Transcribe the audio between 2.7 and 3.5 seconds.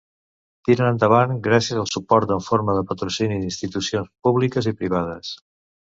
de patrocini